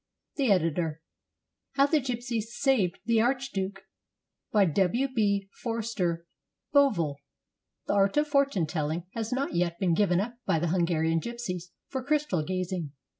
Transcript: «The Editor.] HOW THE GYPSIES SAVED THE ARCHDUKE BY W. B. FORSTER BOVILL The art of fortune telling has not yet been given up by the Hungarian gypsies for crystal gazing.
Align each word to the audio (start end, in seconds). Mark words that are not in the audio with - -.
«The 0.37 0.49
Editor.] 0.51 0.99
HOW 1.73 1.85
THE 1.85 1.99
GYPSIES 1.99 2.55
SAVED 2.55 3.01
THE 3.05 3.21
ARCHDUKE 3.21 3.81
BY 4.51 4.65
W. 4.65 5.07
B. 5.13 5.47
FORSTER 5.61 6.25
BOVILL 6.73 7.17
The 7.85 7.93
art 7.93 8.17
of 8.17 8.27
fortune 8.27 8.65
telling 8.65 9.03
has 9.13 9.31
not 9.31 9.53
yet 9.53 9.77
been 9.77 9.93
given 9.93 10.19
up 10.19 10.39
by 10.47 10.57
the 10.57 10.69
Hungarian 10.69 11.21
gypsies 11.21 11.65
for 11.87 12.01
crystal 12.03 12.41
gazing. 12.43 12.93